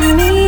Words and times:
me. 0.00 0.43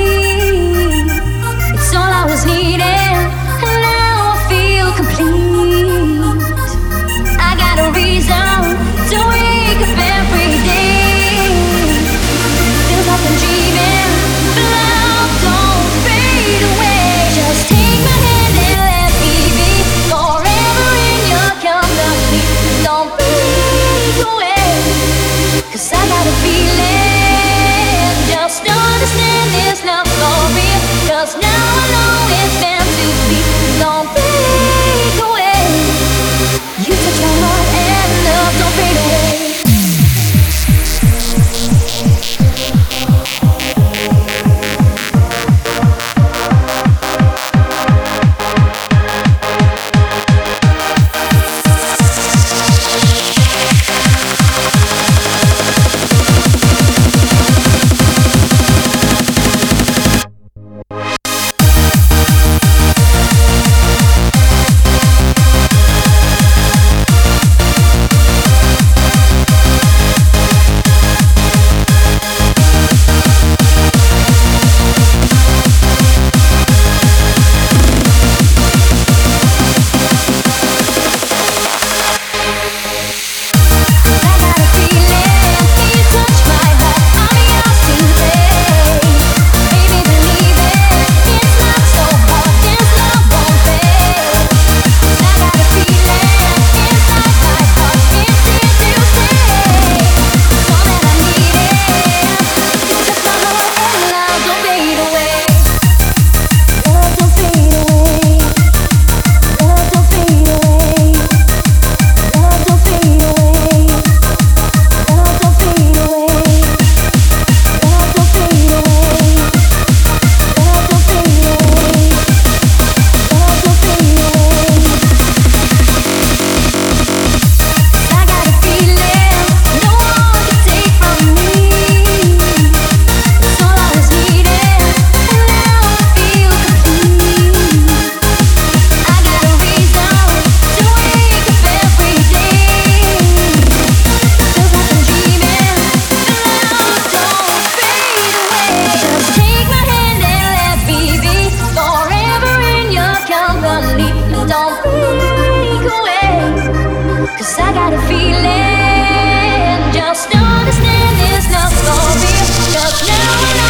Cause 157.34 157.59
I 157.59 157.72
got 157.75 157.92
a 157.92 157.98
feeling, 158.06 159.92
just 159.92 160.31
understand 160.34 161.16
it's 161.34 161.50
not 161.50 161.72
gonna. 161.84 162.31
Cause 162.72 163.03
now 163.09 163.66